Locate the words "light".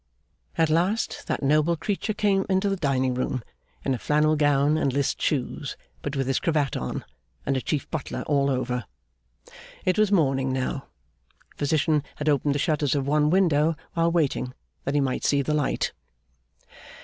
15.53-15.93